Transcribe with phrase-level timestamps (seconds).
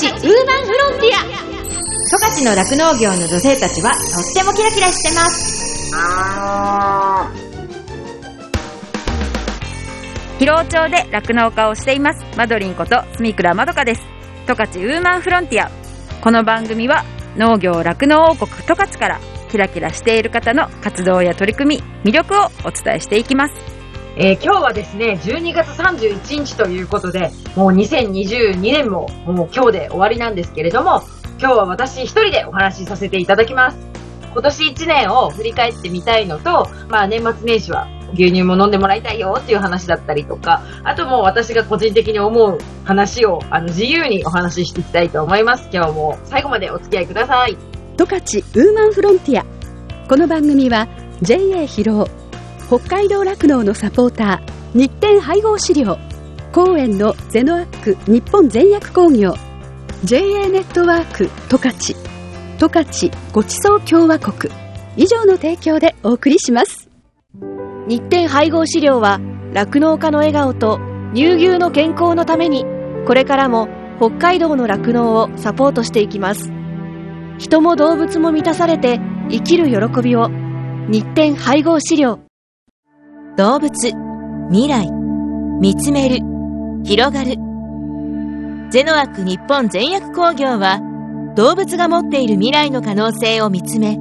[0.00, 1.20] ちウーマンフロンティア。
[2.08, 5.92] 十勝の酪農業の女性たちはとってもキラキラしてます。
[10.38, 12.24] 広尾町で酪農家をしています。
[12.34, 14.00] マドリンこと住倉まどかです。
[14.46, 15.70] 十勝ウーマンフロンティア。
[16.22, 17.04] この番組は
[17.36, 19.20] 農業酪農王国十勝から
[19.50, 23.79] キラキラしている方の活動や取り組み魅力をお伝えしていきます。
[24.16, 31.02] えー、今日はですね、12月31日ということで、もう2022年ももう今日で終わりなんですけれども、
[31.38, 33.78] 今日は私一人でお話しさせていただきます。
[34.32, 45.68] 今年1年を振り返ってみたいのと、まあ年末年始は牛乳も飲んでもらいたいよっていう話だったりとか、あともう私が個人的に思う話をあの自由にお話ししていきたいと思います。
[45.72, 47.56] 今日も最後までお付き合いください。
[47.96, 49.44] 十勝ウーマンフロンティア。
[50.08, 50.88] この番組は
[51.22, 52.10] JA 広、
[52.70, 55.98] 北海道酪農のサポーター、日展配合飼料、
[56.52, 59.34] 公園のゼノアック日本全薬工業、
[60.04, 64.54] JA ネットワーク十勝十勝ごちそう共和国
[64.96, 66.88] 以上の提供でお送りします。
[67.88, 69.18] 日展配合飼料は
[69.52, 70.78] 酪農家の笑顔と
[71.12, 72.64] 乳牛の健康のために
[73.04, 73.66] これからも
[73.98, 76.52] 北海道の酪農をサポートしていきます。
[77.36, 80.28] 人も動物も満たされて生きる喜びを。
[80.88, 82.29] 日展配合飼料。
[83.36, 83.70] 動物
[84.50, 84.90] 未来
[85.60, 86.18] 見つめる
[86.84, 87.36] 広がる。
[88.70, 90.80] ゼノアック日本全薬工業は
[91.36, 93.96] 動物が持っている未来の可能性を見つめ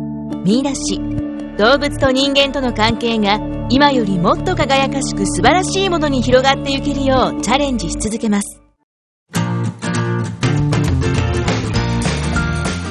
[0.45, 0.99] 見出し
[1.57, 8.61] 動物と人間との関係が今よりもっと輝かしく素晴らしいものに広がっていけるようチャレンジし続けます。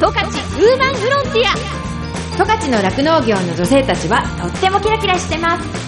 [0.00, 1.54] 十勝ウーマンフロンティア。
[2.36, 5.87] 十勝の酪農業の女性たちはとってもキラキラしてます。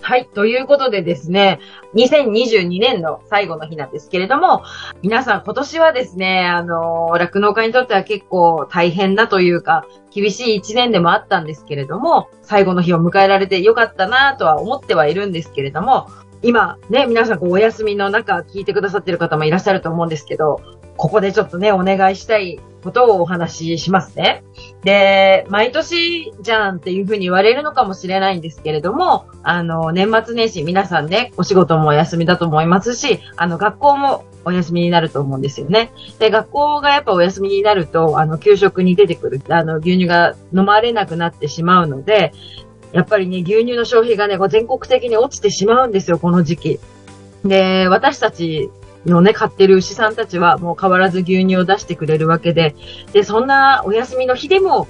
[0.00, 0.26] はい。
[0.26, 1.60] ということでですね、
[1.94, 4.64] 2022年の最後の日なんですけれども、
[5.02, 16.08] 皆さん今年はですね、あの、酪農家にとっては結構大変だというか、厳しい一年でもあったんですけれども、最後の日を迎えられてよかったなとは思ってはいるんですけれども、
[16.42, 20.60] 今ね、皆さんこうお休みの中聞いてくださってる方もいらっしゃると思うんですけど、
[20.96, 24.44] ここでちょっとね、お願いしたいことをお話ししますね。
[24.84, 35.90] で、毎年じゃんっていうふうに言われるのかもしれないんですけれども、あの、年末年始皆さんね、お仕事もお休みだと思いますし、あの、学校もお休みになると思うんですよね。
[36.20, 42.32] で、学校がやっぱお休みになると、あの、給食に出てくる、あの、牛乳が飲まれなくなってしまうので、
[42.92, 46.80] やっぱりね、牛乳の消費がね、全国的に落ちてしまうんですよ、この時期。
[47.44, 48.70] で、私たち
[49.06, 52.74] のね、飼ってる牛さんたちはもう変わらず牛乳を出してくれるわけで、
[53.12, 54.88] で、そんなお休みの日でも、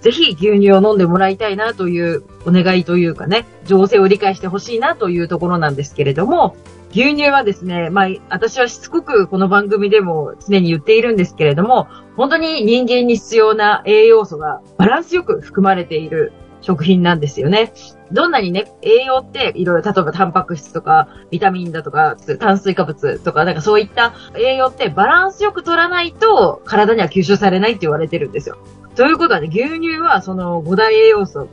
[0.00, 6.56] ぜひ牛乳を飲んでもらいたいなというお願いというかね、情勢を理解してほしいなというところなんですけれども、
[6.90, 16.32] 牛乳はですね、まあ、私はしつこくこの番組でも常に言っているんですけれども、本当に人間に必要な栄養素がバランスよく含まれている
[16.64, 17.74] 食品なんですよね。
[18.10, 28.56] どんなにね、栄養っていろいろ、例えばタンパク質とか、ビタミンだとか、炭水化物とか、なんかそういった栄養ってバランスよく取らないと、体には吸収されないって言われてるんですよ。
[28.96, 31.48] ということはね、牛乳はその5大栄養素、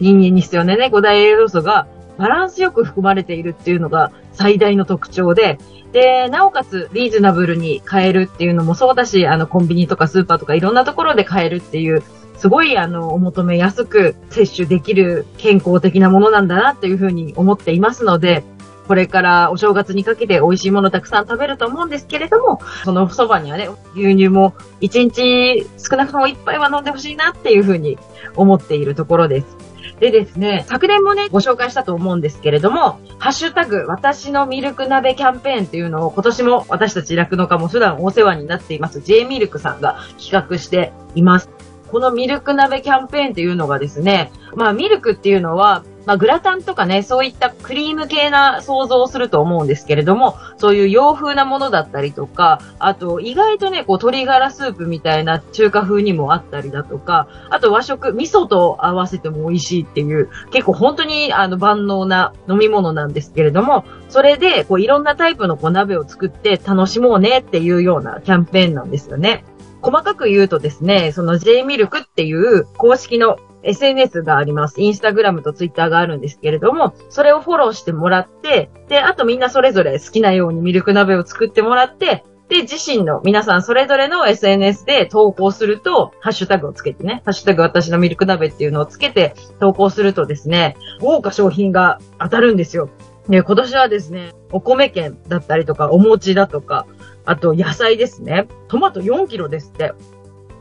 [0.00, 1.86] 人間に必要なね、5大栄養素が
[2.18, 5.58] バランスよく含まれているっていうのが最大の特徴で、
[5.92, 12.02] で、なおかつリーズナブルに買えるっていうのもそうだし、あのコンビニとかスーパーとかいろんなところで買えるっていう
[12.38, 18.44] すごいあの、お求めやすく摂取できる健康的なものなんだなというふうに思っていますので、
[18.86, 27.98] これからお正月にかけて美味しいものたくさん食べると思うんですけれども、そのそばにはね、牛乳も一日少なくとも一杯は飲んでほしいなっていうふうに
[28.34, 29.68] 思っているところです。
[30.00, 41.50] でですね、昨年もね、ご紹介したと思うんですけれども、ハッシュタグ、私のミルク鍋キャンペーンっていうのを今年も私たち酪農家も普段お世話になっています J ミルクさんが企画しています。
[41.90, 69.44] このミルク鍋キャンペーンっていうのがですね、まあミルクっていうのは、まあグラタンとかね、そういったクリーム系な想像をすると思うんですけれども、そういう洋風なものだったりとか、あと意外とね、こう鶏ガラスープみたいな中華風にもあったりだとか、あと和食、味噌と合わせても美味しいっていう、結構本当にあの万能な飲み物なんですけれども、それでこういろんなタイプのこう鍋を作って楽しもうねっていうようなキャンペーンなんですよね。
[69.82, 74.80] 細かく言うとですね、その J ミルクっていう公式の SNS があります。
[74.80, 92.88] インスタグラムとツイッターがあるんですけれども、それをフォローしてもらって、で、あとみんなそれぞれ好きなようにミルク鍋を作ってもらって、で、自身の皆さんそれぞれの SNS で投稿すると、ハッシュタグをつけてね、ハッシュタグ私のミルク鍋っていうのをつけて投稿するとですね、豪華商品が当たるんですよ。
[93.28, 96.86] で、今年はですね、お米券だったりとか、お餅だとか、
[97.28, 98.48] あと野菜ですね。
[98.68, 99.92] トマト4キロですって。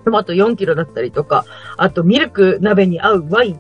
[0.04, 1.46] トマト4キロだったりとか、
[1.78, 3.60] あとミルク鍋に合うワイン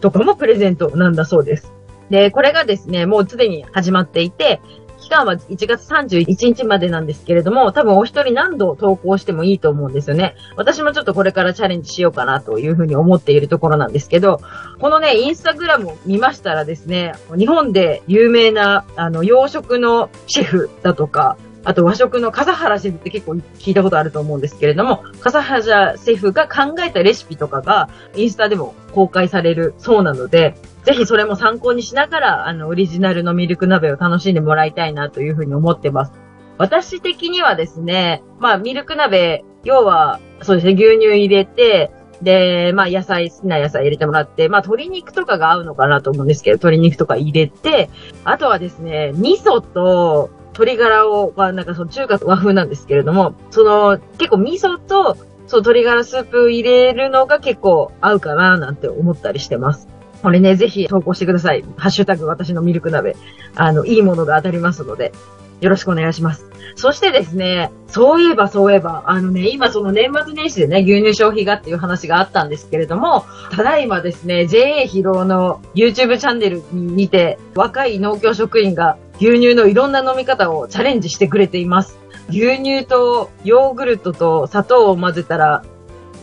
[0.00, 1.72] とかもプレゼントなんだそうです。
[2.10, 4.60] で、これがですね、もうすでに始まっていて、
[4.98, 10.34] 期間は1月31日までなんですけれども、多分お一人何度投稿してもいいと思うんですよね。
[10.56, 14.40] 私もちょっとこれからチャレンジしようかなというふうに思っているところなんですけど、
[14.80, 36.12] このね、インスタグラムを見ましたらですね、日本で有名な、あの、洋食のシェフだとか、あと和食の笠原シェフって結構聞いたことあると思うんですけれども、笠原シェフが考えたレシピとかがインスタでも公開されるそうなので、ぜひそれも参考にしながら、あの、オリジナルのミルク鍋を楽しんでもらいたいなというふうに思ってます。
[36.58, 47.90] 私的にはですね、まあ、ミルク鍋、要は、そうですね、牛乳入れて、で、まあ、野菜、好きな野菜入れてもらって、まあ、鶏肉とかが合うのかなと思うんですけど、鶏肉とか入れて、
[48.24, 55.16] あとはですね、味噌と、鶏ガラを、まあ、なんかその中華和風なんですけれども、その、結構味噌と、
[55.46, 59.88] そう、鶏ガラスープ入れるのが結構合うかななんて思ったりしてます。
[60.22, 61.64] これね、ぜひ投稿してください。
[61.76, 63.16] ハッシュタグ私のミルク鍋。
[63.56, 65.12] あの、いいものが当たりますので、
[65.60, 66.44] よろしくお願いします。
[66.74, 81.98] そしてですね、そういえばそういえば、あのね、今その年末年始でね、牛乳消費がっていう話があったんですけれども、ただいまですね、JA 疲労の YouTube チャンネルにて、若い農協職員が牛乳のいろんな飲み方をチャレンジしてくれています。
[82.28, 85.64] 牛乳とヨーグルトと砂糖を混ぜたら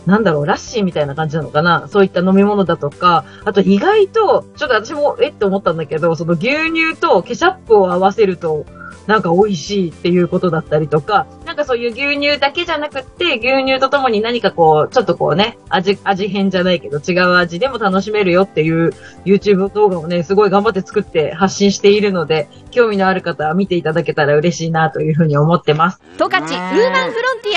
[0.06, 1.86] なんだろう、ラッシーみたいな感じなのかな？
[1.88, 8.64] そういった飲み物だとか、あと意外と、ちょっと私もえって思ったんだけど、その牛乳とケチャップを合わせると、
[9.06, 11.26] なんか美味しいっていうことだったりとか、
[11.60, 18.92] かそういう牛乳だけじゃなくって、牛乳とともに何かこう、ちょっとこうね、味、味変じゃないけど違う味でも楽しめるよっていう
[19.24, 26.00] YouTube 動画をね、すごい頑張って作って発信しているので、興味のある方は見ていただけたら嬉しいなというふうに思ってます。
[26.18, 27.52] 十勝ウーマンフロンティ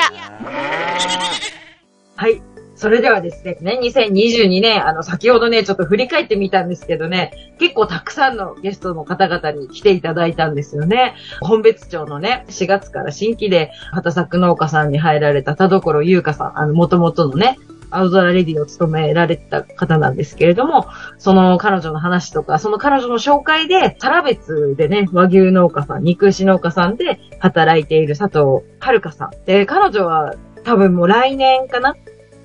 [2.17, 2.52] アはい。
[2.83, 11.15] それではですね、2022年、あの、先ほどね、ちょっと振り返ってみたんですけどね、結構たくさんのゲストの方々に来ていただいたんですよね。
[11.39, 17.57] 本別町のね、4月から新規で畑作農家さんに入られた田所優香さん、あの、元々のね、
[17.89, 20.87] アウトドアレディを務められた方なんですけれども、
[21.17, 29.31] その彼女の話とか、その彼女の紹介で、サラベツでね、和牛農家さん、肉牛農家さんで働いている佐藤遥さん。
[29.45, 30.33] で、彼女は
[30.65, 31.95] 多分もう来年かな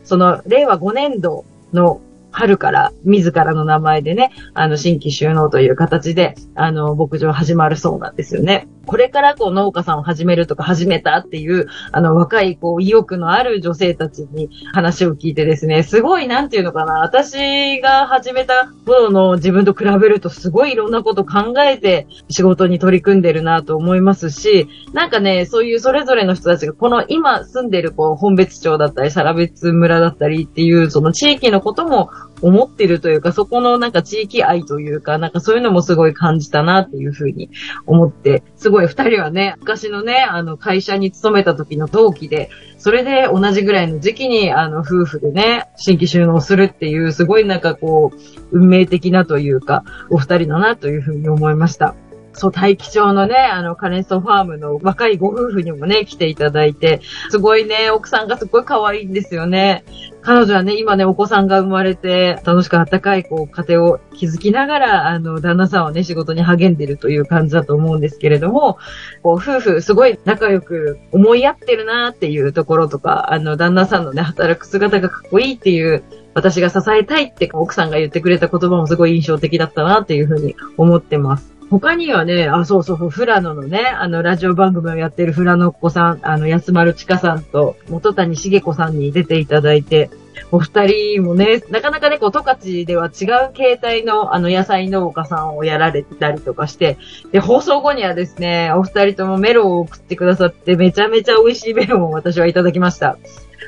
[0.09, 1.45] その、令和5年度
[1.75, 2.01] の
[2.31, 8.69] 春から自らの名前でね、あの、新規収納という形で、あの、牧場始まるそうなんですよね。
[8.89, 32.11] これからこう農家さんを始めるとか始めたっていう、あの、若いこう意欲のある女性たちに話を聞いてですね、すごいなんていうのかな、私が始めた頃の自分と比べるとすごいいろんなこと考えて仕事に取り組んでるなと思いますし、なんかね、そういうそれぞれの人たちがこの今住んでるこう本別町だったり、サラ別村だったりっていうその地域のことも
[32.43, 37.51] 思ってるというか、そこのなんか地域愛というか、なんかそういうのもすごい感じたなっていうふうに
[37.87, 48.19] 思って、すごい二人はね、昔のね、あの会社に勤めた時の同期で、それで同じぐらいの時期に、あの夫婦でね、新規収納するっていう、すごいなんかこう、
[48.53, 51.95] 運命的なというか、お二人だなというふうに思いました。
[52.39, 59.85] そう、大気町のね、あの、カレンソファームの若いご夫婦にもね、来ていただいて、すごいね、奥さんがすごい可愛いんですよね。
[60.23, 68.79] 彼女はね、今ね、お子さんが生まれて、楽しく温かい、こう、家庭を築きながら、あの、旦那さんはね、仕事に励んでるという感じだと思うんですけれども、
[69.23, 76.03] こう、夫婦、すごい仲良く思い合ってるなっていうところとか、あの、旦那さんのね、働く姿がかっこいいっていう、
[76.35, 81.58] 私が支えたいって奥さんが言ってくれた言葉もすごい印象的だったなっていうふうに思ってます。
[81.71, 90.09] 他にはね、あ、そうそう、フラノのね、あの、ラジオ番組をやってるフラノっ子さん、あの、安丸千佳さんと、元谷茂子さんに出ていただいて、
[90.51, 96.97] お二人もね、なかなかね、こう、十勝では違う形態の、あの、野菜農家さんをやられてたりとかして、
[97.33, 103.19] で、放送後にはですね、お二人ともメロンを送ってくださって、めちゃめちゃ美味しいメロンを私はいただきました。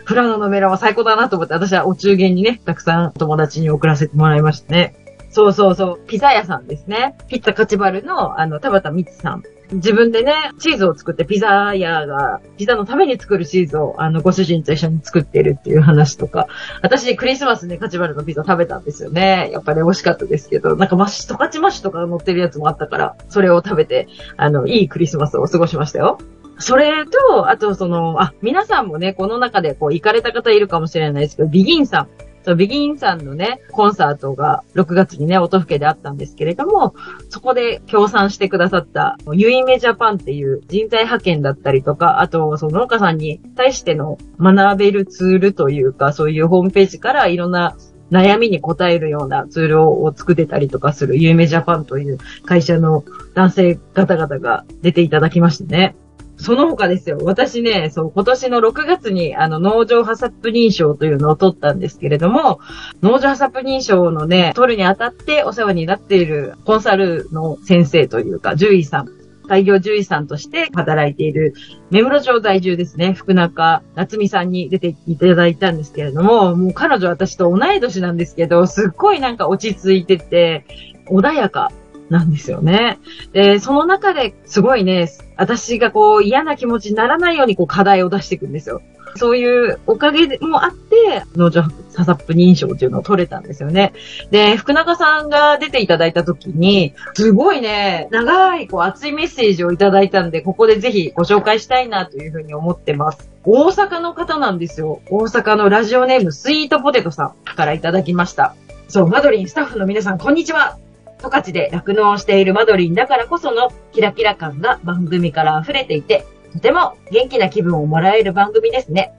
[0.06, 4.94] 富良野のメロンは最高だなと思って、私はお中元にね、たくさん友達に送らせてもらいましたね。
[5.30, 6.00] そうそうそう。
[6.06, 7.16] ピザ屋さんですね。
[7.28, 9.42] ピッツァカチバルの、あの、田畑光さん。
[9.72, 16.48] 自分でね、チーズを作ってピザ屋が、ピザのために作るチーズを、あの、ご主人と一緒に作ってるっていう話とか。
[16.82, 19.50] 私、クリスマスでカチバルのピザ食べたんですよね。
[19.52, 26.18] やっぱり美味しかったですけど、なんかマッシュ、十勝マッシュとか乗ってるやつもあったから、それを食べて、あの、いいクリスマスを過ごしましたよ。
[26.58, 32.08] それと、あとその、あ、皆さんもね、この中でこう、行かれた方いるかもしれないですけど、ビギンさん。
[32.44, 36.94] そのビギンさんのね、コンサートが6月にね、音更であったんですけれども、
[37.28, 47.76] そこで協賛してくださった、ユイメジャパンっていう人材派遣だったりとか、あと、その農家さんに対しての学べるツールというか、そういうホームページからいろんな
[48.10, 53.04] 悩みに答えるようなツールを作ってたりとかするユーメジャパンという会社の
[53.34, 55.94] 男性方々が出ていただきましたね。
[56.40, 57.18] その他ですよ。
[57.22, 62.60] 私ね、そう、今年の6月に、あの、農場ハサップ認証というのを取ったんですけれども、
[63.02, 69.08] 農場ハサップ認証のね、取るにあたってお世話になっているコンサルの先生というか、獣医さん、
[69.48, 71.52] 開業獣医さんとして働いている、
[71.90, 80.64] 目室町在住ですね、福中夏美さんに出ていただいたんですけれども、もう彼女私と同い年なんですけど、すっごいなんか落ち着いてて、
[81.10, 81.70] 穏やか。
[82.10, 82.98] なんですよね。
[83.32, 88.82] で、その中ですごいね、私がこう嫌な気持ちにならないようにこう課題を出していくんですよ。
[89.16, 93.92] そういうおかげもあって、農場ササップ認証っていうのを取れたんですよね。
[94.30, 103.28] で、福永さんが出ていただいた時に、すごいね、長いこう熱いメッセージをいただいたんで、ここでぜひご紹介したいなというふうに思ってます。
[103.44, 105.00] 大阪の方なんですよ。
[105.10, 108.54] 大阪のラジオネームスイートポテトさんからいただきました。
[108.88, 110.76] そう、マドリンスタッフの皆さん、こんにちは。
[111.20, 119.12] 十勝で酪農をしているマドリンだからこそのキラキラ感が番組から溢れていて、とても元気な気分をもらえる番組ですね。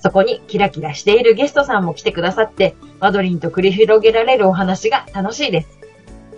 [0.00, 5.78] そこにキラキラしているゲストさんも来てくださって、マドリンと繰り広げられるお話が楽しいです。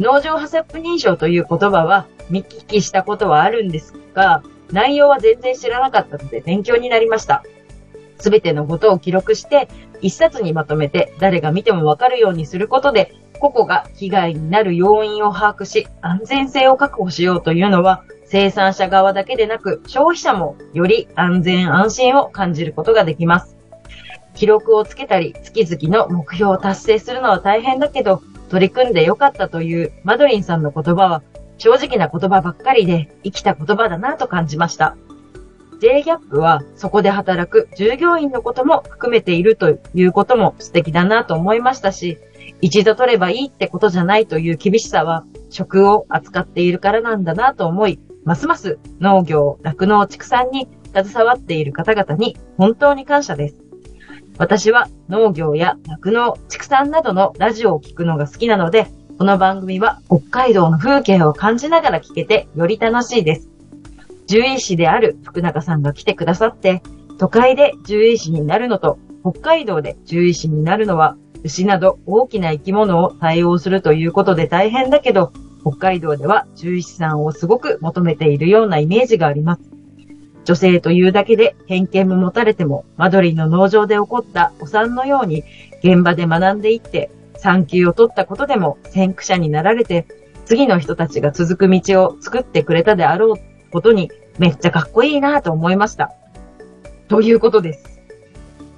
[0.00, 7.45] 農場ハサップ認証という言葉は見聞きしたことはあるんですが、内容は全然知らなかったので勉強になりました。
[8.19, 9.69] すべてのことを記録して、
[10.00, 23.56] 一冊にまとめて誰が見てもわかるようにすることで、個々が被害になる要因を把握し、安全性を確保しようというのは、生産者側だけでなく、消費者もより安全安心を感じることができます。
[24.35, 31.23] 記録をつけたり、月々の目標を達成するのは大変だけど、取り組んでよかったというマドリンさんの言葉は、
[31.59, 34.97] 正直な言葉ばっかりで生きた言葉だなと感じました。
[35.80, 42.18] J ギャップはそこで働く従業員のことも含めているということも素敵だなと思いましたし、
[42.61, 53.57] 一度取ればいいってことじゃないという厳しさは、食を扱っているからなんだなと思い、ますます農業、酪農、畜産に携わっている方々に本当に感謝です。
[54.38, 58.87] 私は農業や酪農、畜産などのラジオを聞くのが好きなので、
[59.19, 63.49] この番組は北海道の風景を感じながら聞けてより楽しいです。
[64.29, 66.83] 獣医師である福永さんが来てくださって、
[67.19, 75.32] 都会で獣医師になるのと北海道で獣医師になるのは牛など大きな生き物を対応するということで大変だけど、
[75.62, 79.62] 北海道では獣医師さんをすごく求めているようなイメージがあります。
[80.44, 85.44] 女性というだけで偏見も持たれても、マドリンの農場で起こったお産のように、
[85.82, 90.06] 現場で学んでいって、産休を取ったことでも先駆者になられて、
[90.44, 96.12] 次の人たちが続く道を作ってくれたであろうことに、めっちゃかっこいいなと思いました。
[97.09, 98.00] ということです。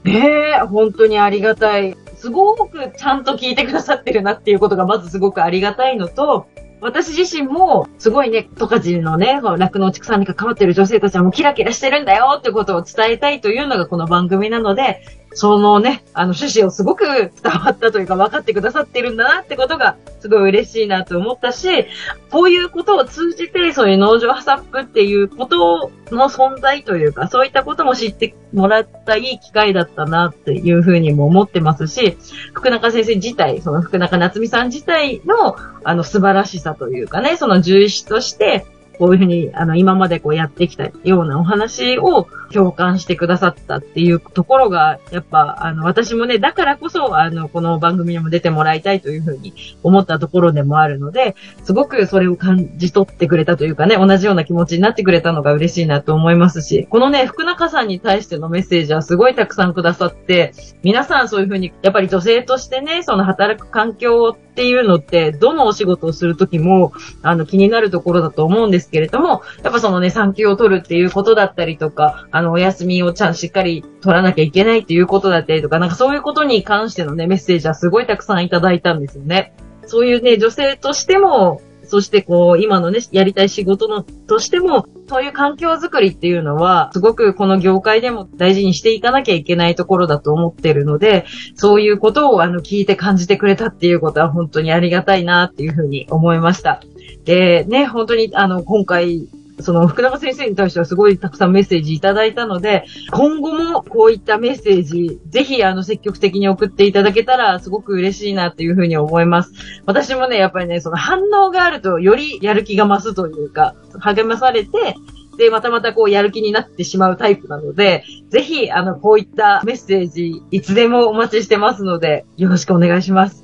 [0.04, 1.96] ねえ、本当にありがたい。
[2.22, 6.46] すごくちゃんと聞いてくださってるなっていうことがまずすごくありがたいのと、
[6.80, 15.02] 私自身も、すごいね、十勝のね、酪農畜産に関わってる女性たちはもうキラキラしてるんだよってことを伝えたいというのがこの番組なので、
[15.34, 21.86] そのね、あの趣旨をすごく伝わったというか分かってくださってるんだなってことがすごい嬉しいなと思ったし、
[22.30, 32.16] こういうことを通じて、そういう農場ハサップっていうことの存在というか、そういったことも知ってもらったいい機会だったなっていうふうにも思ってますし、
[32.52, 38.64] 福中先生自体、その福中夏美さん自体のあの素晴らしさというかね、その獣医師として、
[38.98, 51.34] こういうふうに、あの、今までこうやってきたようなお話を共感してくださったっていうところが、やっぱ、あの、私もね、だからこそ、あの、この番組にも出てもらいたいというふうに思ったところでもあるので、
[51.64, 79.54] すごくそれを感じ取ってくれたというかね、同じような気持ちになってくれたのが嬉しいなと思いますし、このね、福中さんに対してのメッセージはすごいたくさんくださって、皆さんそういうふうに、やっぱり女性としてね、その働く環境っていうのって、どのお仕事をするときも、あの、気になるところだと思うんですですけれども、やっぱそのね、産休を取るっていうことだったりとか、あの、お休みをちゃんしっかり取らなきゃいけないっていうことだったりとか、なんかそういうことに関してのね、メッセージはすごいたくさんいただいたんですよね。
[79.86, 81.60] そういうね、女性としても、
[81.92, 96.80] そしてこう、今のね、やりたい仕事の、としても、そういう環境づくりっていうのは、すごくこの業界でも大事にしていかなきゃいけないところだと思ってるので、そういうことをあの、聞いて感じてくれたっていうことは本当にありがたいなっていうふうに思いました。
[97.26, 99.28] で、ね、本当にあの、今回、
[99.60, 109.52] その福永先生に対してはすごいたくさんメッセージいただいたので、今後もこういったメッセージ、ぜひあの積極的に送っていただけたらすごく嬉しいなっていうふうに思います。
[109.86, 114.96] 私もね、やっぱりね、その反応があるとよりやる気が増すというか、励まされて、
[115.36, 123.41] で、またまたこうやる気になってしまうタイプなので、ぜひ、あの、こういったメッセージ、いつでもお待ちしてますので、よろしくお願いします。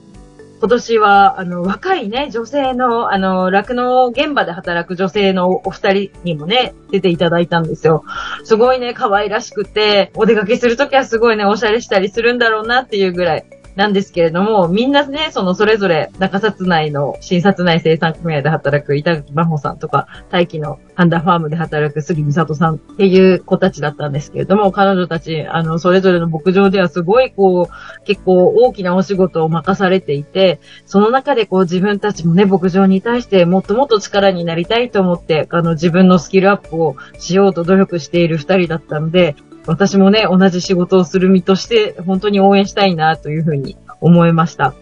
[0.60, 8.04] 今年は、あの、若いね、女性の、あの、酪農現場で働く女性のお二人にもね、出ていただいたんですよ。
[8.42, 13.44] すごいね、可愛らしくて、お出かけするときはすごいね、おしゃれしたりするんだろうなっていうぐらい、
[13.78, 39.36] なんですけれども、みんなね、そのそれぞれ中札内の新札内生産組合で働く板垣真帆さんとか、大気のハンダファームで働く杉美里さんっていう子たちだったんですけれども、彼女たち、あの、それぞれの牧場ではすごいこう、結構大きなお仕事を任されていて、その中でこう自分たちもね、牧場に対してもっともっと力になりたいと思って、あの、自分のスキルアップをしようと努力している二人だったので、
[39.68, 44.72] 私もね、同じ仕事をする身として、本当に応援したいなというふうに思いました。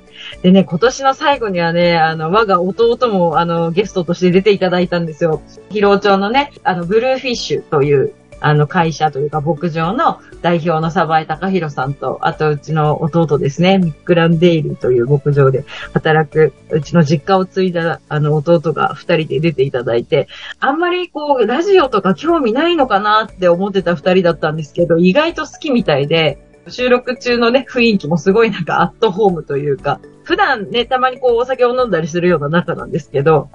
[0.42, 5.42] でね、今年の最後にはね、あの、我が弟も、あの、ゲストとして出ていただいたんですよ。
[5.70, 20.28] 広尾町のね、あの、ブルーフィッシュという、あの、会社というか、牧場の代表のサバエ高弘さんと、あとうちの弟ですね、ミックランデイリーという牧場で働く、うちの実家を継いだ、あの、弟が二人で出ていただいて、
[20.60, 26.38] あんまりこう、ラジオとか興味ないのかなって思ってた二人だったんですけど、意外と好きみたいで、
[26.68, 33.48] 収録中のね、雰囲気もすごいなんかアットホームというか、普段ね、たまにこうお酒を飲んだりするような仲なんですけど、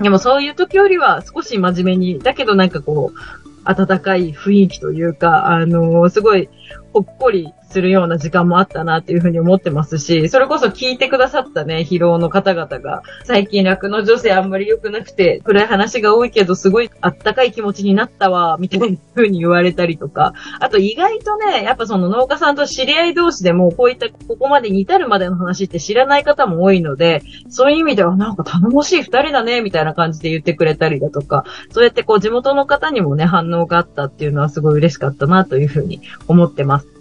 [0.00, 6.48] でもそういう時よりは少し真面目に、だけどなんかこう、温かい雰囲気というか、あの、すごい
[6.92, 36.97] ほっこりするような時間もあったなっていうふうに思ってますし、それこそ聞いてくださったね、疲労の方々が、最近楽の女性あんまり良くなくて、暗い話が多いけど、すごいあったかい気持ちになったわ、みたいな風に言われたりとか、あと意外とね、やっぱその農家さんと知り合い同士でも、こういった、ここまでに至るまでの話って知らない方も多いので、そういう意味ではなんか頼もしい二人だね、みたいな感じで言ってくれたりだとか、そうやってこう地元の方にもね、反応があったっていうのはすごい嬉しかったな、というふうに思ってます。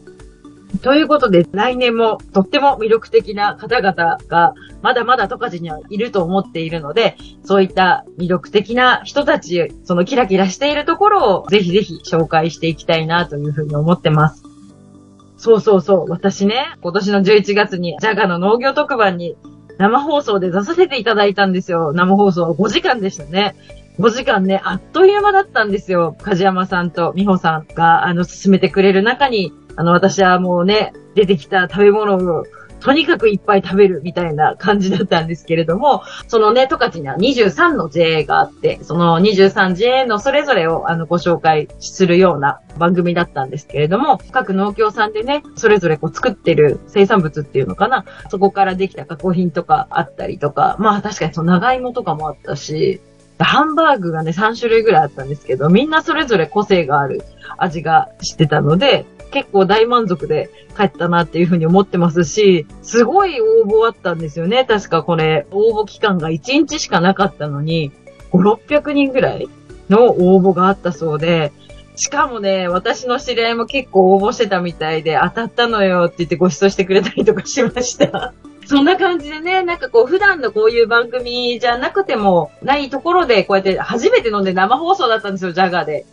[0.81, 14.43] ということで、来年もとっても魅力的な方々が、まだまだ十勝にはいると思っているので、そういった魅力的な人たち、そのキラキラしているところを、ぜひぜひ紹介していきたいなというふうに思ってます。
[15.37, 16.09] そうそうそう。
[16.09, 19.35] 私ね、今年の11月に、ジャガの農業特番に
[19.77, 21.93] 生放送で出させていただいたんですよ。
[21.93, 23.55] 生放送は5時間でしたね。
[23.99, 26.15] 5時間ね、あっという間だったんですよ。
[26.21, 32.45] 梶山さんと美穂さんが、あの、進めてくれる中に、あの、私はもうね、出てきた食べ物を
[32.79, 53.01] とにかくいっぱい食べるみたいな感じだったんですけれども、そのね、十勝には23の JA があって、その 23JA のそれぞれをあのご紹介するような番組だったんですけれども、各農協さんでね、それぞれこう作ってる生産物っていうのかな、そこからできた加工品とかあったりとか、まあ確かにその長芋とかもあったし、
[53.39, 57.21] ハンバーグがね、3種類ぐらいあったんですけど、みんなそれぞれ個性がある
[57.57, 64.65] 味がしてたので、結構大満足で帰ったなっていうふうに思ってますし、すごい応募あったんですよね。
[64.65, 67.91] 確かこれ、応募期間が1日しかなかったのに、
[68.31, 69.47] 5、600人ぐらい
[69.89, 71.51] の応募があったそうで、
[71.95, 78.33] しかもね、私の知り合いも結構応募してたみたいで、当たったのよって言ってご馳走してくれたりとかしました。
[78.67, 86.05] そんな感じでね、なんかこう普段のこういう番組じゃなくてもないところでこうやって初めて飲んで生放送だったんですよ、ジャガーで。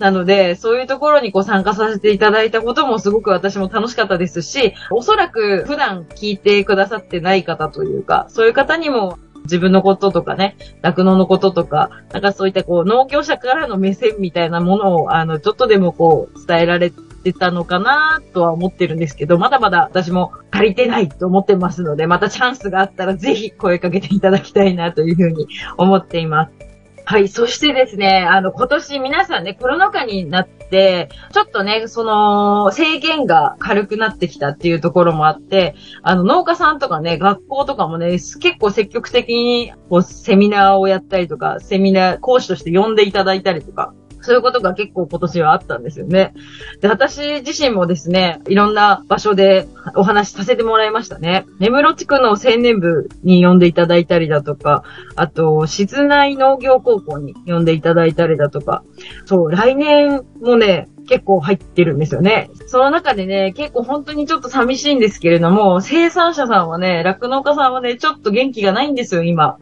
[0.00, 16.90] なので、そういうところにこう参加させていただいたこともすごく私も楽しかったですし、おそらく普段聞いてくださってない方というか、そういう方にも自分のこととかね、酪農のこととか、なんかそういったこう農業者からの目線みたいなものを、あの、ちょっとでもこう伝えられ
[17.22, 26.69] てたのかなとは思ってるんですけど、まだまだ私も足りてないと思ってますので、またチャンスがあったらぜひ声かけていただきたいなというふうに思っています。
[27.10, 43.92] はい、そしてですね、あの、今年皆さんね、コロナ禍になって、ちょっとね、その、制限が軽くなってきたっていうところもあって、あの、農家さんとかね、学校とかもね、結構積極的に、こう、セミナーをやったりとか、セミナー、講師として呼んでいただいたりとか、
[44.22, 46.34] そういうことが結構今年はあったんですよね。
[46.80, 51.46] で、私自身もですね、いろんな場所でお話しさせてもらいましたね。
[51.58, 54.84] 根室地区の青年部に呼んでいただいたりだとか、
[55.16, 58.82] あと、静内農業高校に呼んでいただいたりだとか、
[59.24, 62.50] そう、来年もね、結構入ってるんですよね。
[62.66, 69.58] その中でね、結構本当にちょっと寂しいんですけれども、生産者さんはね、酪農家さんはね、ちょっと元気がないんですよ、今。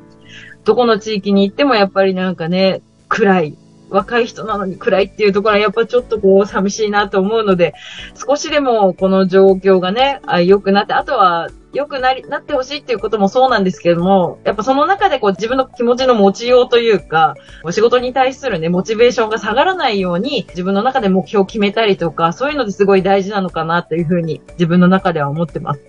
[0.65, 3.59] どこの地域に行ってもやっぱりなんかね、暗い
[3.91, 7.75] 若い人なのに暗いっていうところはやっぱちょっとこう寂しいなと思うので、
[8.15, 25.81] 少しでもこの状況がね、良くなって、あとは良くなり、なってほしいっていうこともそうなんですけども、やっぱその中でこう自分の気持ちの持ちようというか、お仕事に対するね、モチベーションが下がらないように、自分の中で目標を決めたりとか、そういうのですごい大事なのかなというふうに自分の中では思ってます。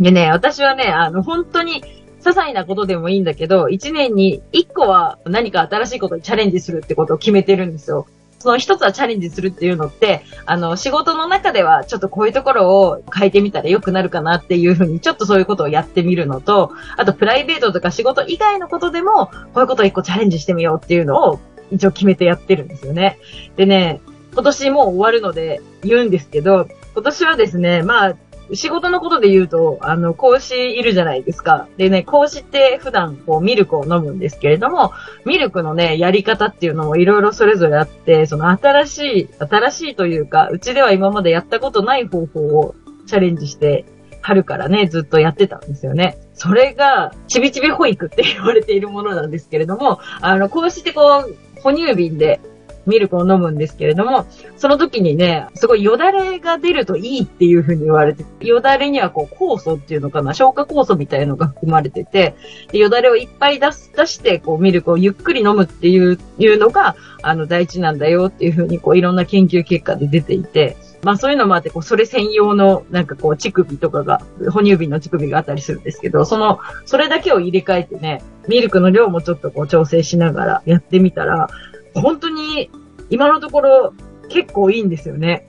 [0.00, 8.06] でね、私はね、あの、本当に、些細なことでもいいんだけど、一年に一個は何か新しいことにチャレンジするってことを決めてるんですよ。
[8.38, 23.18] その一つはチャレンジするっていうのって、あの、仕事の中ではちょっとこういうところを変えてみたら良くなるかなっていうふうに、ちょっとそういうことをやってみるのと、あとプライベートとか仕事以外のことでも、こういうことを一個チャレンジしてみようっていうのを一応決めてやってるんですよね。
[23.56, 24.00] でね、
[24.32, 28.14] 今年もう終わるので言うんですけど、今年はですね、まあ、
[28.54, 31.68] 仕事のことで言うと、あの、講師いるじゃないですか。
[31.76, 34.92] でね、講師って普段こうミルクを飲むんですけれども、
[35.24, 42.74] ミルクのね、やり方っていうのもいろいろそれぞれあって、その新しい、新しいというか、うちでは今までやったことない方法を
[43.06, 43.84] チャレンジして、
[44.20, 46.16] 春からね、ずっとやってたんですよね。
[46.34, 52.40] それが、ちびちび保育って言われているものなんですけれども、あの、こうしてこう、哺乳瓶で
[52.86, 62.34] ミルクを飲むんですけれども、その時にね、すごいよだれが出るといいっていう風に言われて、よだれにはこう酵素っていうのかな、消化酵素みたいのが含まれてて、
[62.72, 81.48] よだれをいっぱい出す、出して、こうミルクをゆっくり飲むっていう、いうのが、あの、大事なんだよっていう風に、こういろんな研究結果で出ていて、まあそういうのもあって、こう、それ専用の、なんかこう、乳首とかが、哺乳瓶の乳首があったりするんですけど、その、それだけを入れ替えてね、ミルクの量もちょっとこう、調整しながらやってみたら、
[81.94, 82.70] 本当に
[83.10, 83.94] 今のところ
[84.28, 85.46] 結構いいんですよね。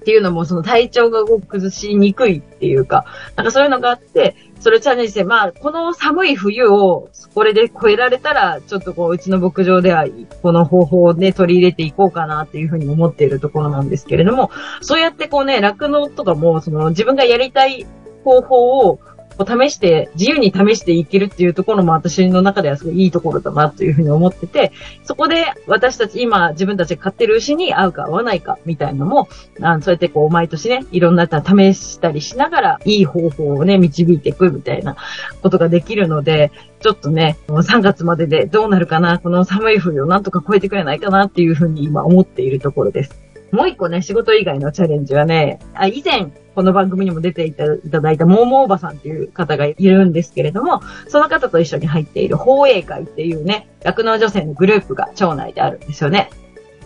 [0.00, 3.04] っていうのも、その体調が崩しにくいっていうか、
[3.36, 10.06] なんかそういうのがあって、それをチャレンジして、まあ、この寒い冬を、これで超えられたら、ちょっとこう、うちの牧場では、
[10.42, 17.86] この方法をね、取り入れていこうかなっていうふうに思っているところなんですけれども、そうやってこうね、酪農とかも、その自分がやりたい
[18.24, 19.00] 方法を
[19.40, 24.70] こう試して、自由に試していけるっていうところも私の中ではすごいいいところだなというふうに思ってて、
[25.02, 29.28] そこで私たち今自分たちが飼ってる牛に合うか合わないかみたいなのも、
[29.62, 34.96] あのそうやってこう毎年ね、いろんな試したりしながら、いい方法をね、導いていくみたいな
[35.40, 43.29] ことができるので、ちょっとね、3月まででどうなるかな、この寒い冬をなんとか超えてくれないかなっていうふうに今思っているところです。
[43.52, 47.66] もう一個ね、仕事以外のチャレンジはね、あ以前、この番組にも出ていた
[48.00, 56.30] だいたモーモーおばさんっていう方がいるんですけれども、その方と一緒に入っている放映会っていうね、酪農女性のグループが町内であるんですよね。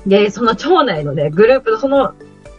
[0.07, 2.15] で、その町内のね、グループのその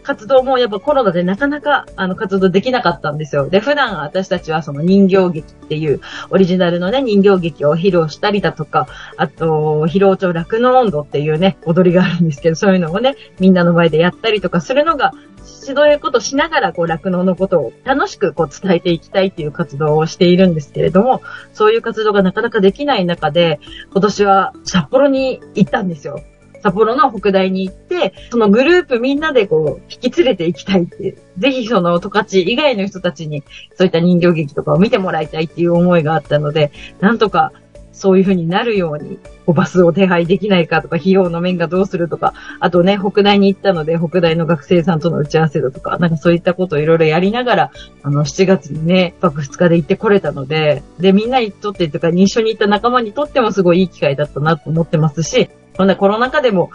[0.06, 3.48] 活動もやっぱコロナでなかなかあの活動できなかったんですよ。
[3.48, 21.20] で、普段私たちはその人形劇っていうオリジナルのね、人形劇を披露したりだとか、あと、疲労町楽の温度っていうね、踊りがあるんですけど、そういうのをね、みんなの前でやったりとかするのが、そういことしながら、こう、酪農のことを楽しくこう伝えていきたいっていう活動をしているんですけれども、
[21.52, 23.58] そういう活動がなかなかできない中で、
[23.90, 26.20] 今年は札幌に行ったんですよ。
[26.66, 33.44] 札幌の北大に行って、そのグループみんなでこう、引き連れて行きたいっていう、ぜひその十勝以外の人たちに、
[33.76, 37.52] そういった人形劇とかを見てもらいたいっていう思いがあったので、なんとか
[37.96, 47.70] そういう風になるように、こうバスを手配できないかとか、費用の面がどうするとか、あとね、北大に行ったので、北大の学生さんとの打ち合わせだとか、なんかそういったことをいろいろやりながら、
[48.02, 56.70] あの、7月にね、1泊2日で行ってこれたので、で、みんなにとってとか、一緒に行った仲間にとってもすごいいい機会だったなと思ってますし、こんなコロナ禍でも、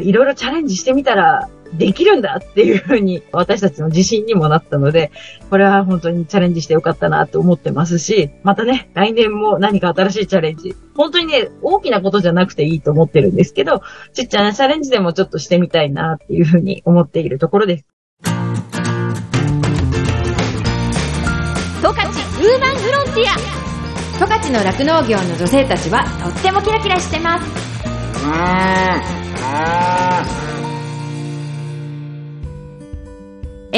[0.00, 5.10] いろいろチャレンジしてみたら、できるんだっていうふうに私たちの自信にもなったので、
[5.48, 13.80] これは本当にチャレンジしてよかったなと思ってますし、またね、来年も何か新しいチャレンジ、本当にね、大きなことじゃなくていいと思ってるんですけど、
[14.12, 17.86] ちっちゃなチャレンジでもちょっとしてみたいなっていうふうに思っているところです。
[18.24, 18.30] 十
[21.88, 23.36] 勝ウーマンフロンティア。
[24.18, 27.81] 十勝の酪農業の女性たちはとってもキラキラしてます。
[28.24, 28.28] エ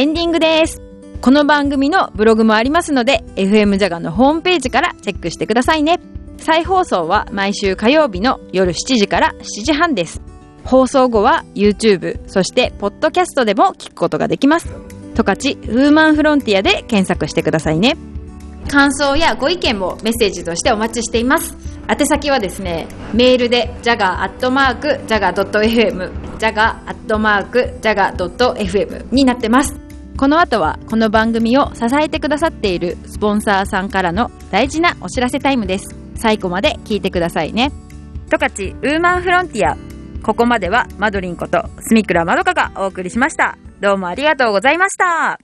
[0.04, 0.82] ンディングです。
[1.22, 5.98] この番組のブログもありますので、FM ジャガのホームページからチェックしてくださいね。
[6.36, 10.20] 再放送は毎週火曜日の夜7時から7時半です。
[10.62, 14.68] 放送後は YouTube、そしてポッドキャストでも聞くことができます。
[15.14, 17.96] 十勝ウーマンフロンティアで検索してくださいね。
[18.68, 21.73] 感想やご意見もメッセージとしてお待ちしています。
[21.88, 29.80] 宛先はですねメールで jaga.jaga.fm jaga.jaga.fm になってます。
[30.16, 35.96] この後はこの番組を支えてくださっているスポンサーさんからの大事なお知らせタイムです。
[36.16, 37.72] 最後まで聞いてくださいね。
[38.30, 39.76] 十勝ウーマンフロンティア。
[40.22, 43.58] ここまではマドリンことスミクラまどかがお送りしました。
[43.80, 45.38] どうもありがとうございました。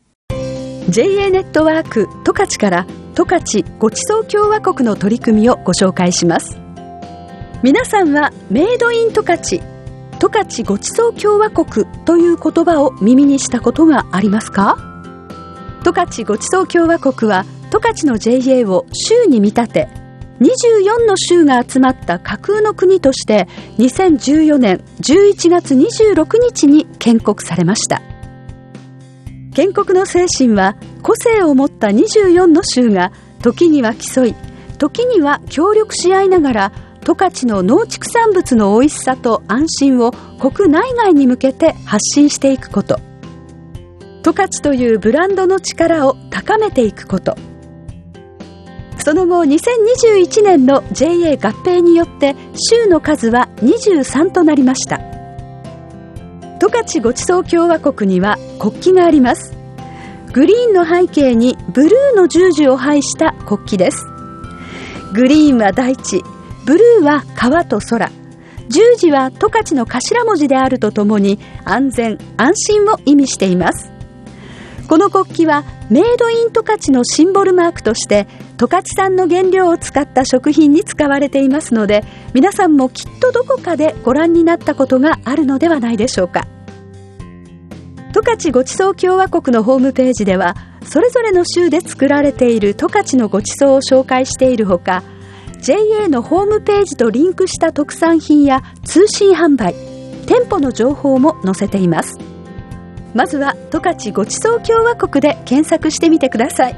[0.89, 6.59] JA ネットワーク十勝から十勝ごちそう共和国の取り組みをご紹介します。
[7.63, 9.61] 皆さんはメイドイン十勝
[10.19, 14.77] 十勝ごちそう共和国という言葉を耳にしたことがありますか？
[15.85, 19.89] 十勝ごちそう共和国は十勝の JA を州に見立て
[20.41, 23.47] 24の州が集まった架空の国として
[23.79, 28.01] 2014年11月26日に建国されました。
[29.55, 34.35] 建国の精神は個性を持った24の州が時には競い
[34.79, 36.73] 時には協力し合いながら
[37.05, 43.01] 十勝の農畜産物の美味しさと安心を国内外に向けて発信していくこと。
[44.23, 47.37] 十勝というブランドの力を高めていくこと。
[48.99, 55.20] その後2021年の JA 合併によって州の数は23となりました。
[56.61, 59.57] 十勝ごちそう共和国には国旗があります。
[60.33, 64.05] グリーンの背景にブルーの十字を配した国旗です。
[65.15, 66.23] グリーンは大地
[66.67, 68.11] ブルーは川と空。
[68.69, 73.91] 十字は十勝の頭文字であるとともに安全安心を意味しています。
[74.91, 78.27] この国旗はメイドイン十勝のシンボルマークとして
[78.57, 82.03] 十勝産の原料を使った食品に使われていますので
[82.35, 86.49] 皆さんもきっとどこかでご覧になったことがあるのではないでしょうか。
[88.13, 95.05] 十勝ごちそう共和国のホームページではそれぞれの州で作られている十勝のごちそうを紹介しているほか
[95.61, 99.73] JA のホームページとリンクした特産品や通信販売
[100.27, 102.30] 店舗の情報も載せています。
[103.15, 106.77] まずは十勝ごちそう共和国で検索してみてください。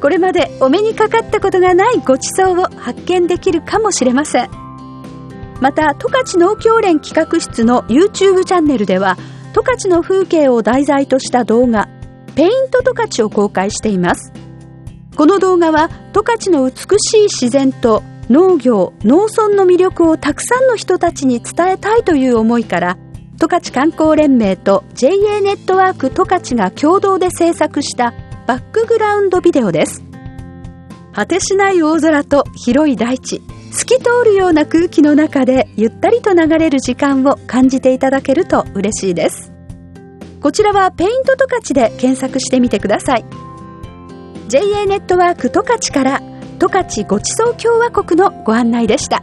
[0.00, 4.50] これまでお目にかかったことがないごちそうを発見できるかもしれません。
[5.60, 9.18] また十勝農協連企画室の YouTube チャンネルでは
[9.52, 11.88] 十勝の風景を題材とした動画
[12.34, 14.32] ペイント十勝を公開しています。
[15.16, 22.96] この動画は十勝の美しい自然と農業農村の魅力をたくさんの人たちに伝えたいという思いから
[23.40, 28.12] 十勝観光連盟と JA ネットワーク十勝が共同で制作した
[28.46, 30.04] バックグラウンドビデオです。
[31.14, 33.40] 果てしない大空と広い大地
[33.72, 39.50] 透き通るような空気の中でゆったりと流れる時間を感じていただけると嬉しいです。
[40.42, 43.24] こちらはペイント十勝で検索してみてください。
[44.48, 46.20] JA ネットワーク十勝から
[46.58, 49.22] 十勝ごちそう共和国のご案内でした。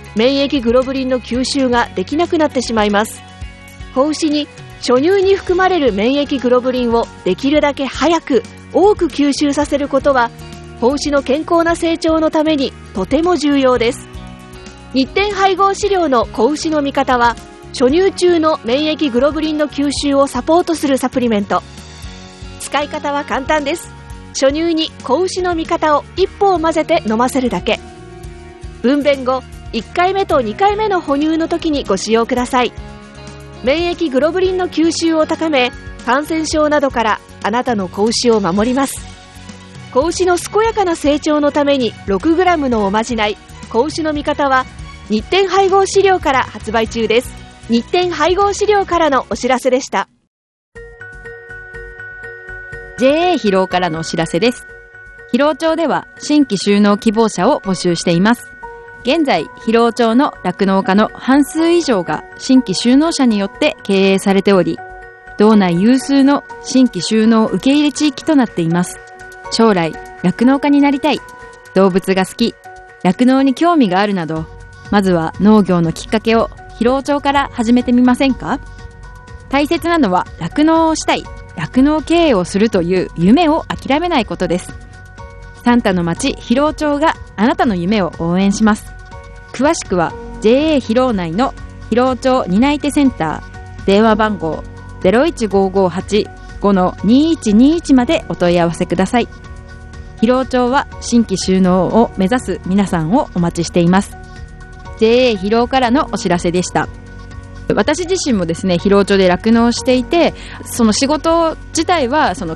[0.15, 3.21] 免疫グロブリンの吸収ができなくなってしまいます。
[3.95, 4.47] 子牛に
[4.79, 8.43] 初乳に含まれる免疫グロブリンをできるだけ早く
[8.73, 10.31] 多く吸収させることは
[10.79, 14.07] 子牛の健康な成長のためにとても重要です。
[14.93, 17.35] 日展配合飼料の子牛の味方は
[17.73, 21.61] 初乳中の免疫グロブリンの吸収をサポートするサプリメント。
[22.59, 23.89] 使い方は簡単です。
[24.33, 27.79] 初乳に子牛の味方を一歩を混ぜて飲ませるだけ。
[28.81, 32.73] 分娩後1回目と2回目の哺乳の時にご使用ください
[33.63, 35.71] 免疫グロブリンの吸収を高め
[36.05, 38.99] 感染症などからあなたの子牛を守ります
[39.93, 43.37] 子牛の健やかな成長のために 6g のおまじない
[43.69, 44.65] 子牛の味方は
[45.09, 47.33] 日展配合飼料から発売中です
[47.69, 50.09] 日展配合飼料からのお知らせでした
[53.01, 54.67] JA 広尾からのお知らせです。
[55.31, 58.50] 広尾町では新規収納希望者を募集しています。
[59.03, 64.77] 現在、広尾町の酪農家の半数以上が新規収納者によって経営されており、
[65.39, 68.99] 道内有数の新規収納受け入れ地域となっています。
[69.51, 69.91] 将来、
[70.23, 71.19] 酪農家になりたい、
[71.73, 72.53] 動物が好き、
[73.03, 74.45] 酪農に興味があるなど、
[74.91, 78.59] まずは農業のきっかけを広尾町から始めてみませんか？
[79.49, 81.23] 大切なのは酪農をしたい。
[81.57, 84.73] 酪農経営をするという夢を諦めないことです。
[85.63, 88.91] サンタの町広尾町があなたの夢を応援します。
[89.53, 91.53] 詳しくは JA 広尾内の
[91.89, 94.63] 広尾町担い手センター電話番号
[95.01, 99.27] 015585-2121までお問い合わせください。
[100.19, 104.15] 広尾町は新規収納を目指す皆さんをお待ちしています。
[104.99, 106.87] JA 広尾からのお知らせでした。
[107.73, 112.55] 私自身もですね広尾町で酪農していてその仕事自体はその